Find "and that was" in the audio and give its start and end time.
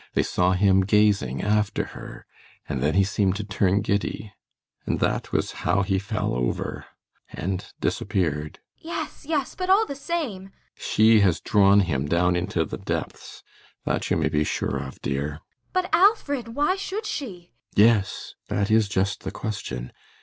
4.87-5.51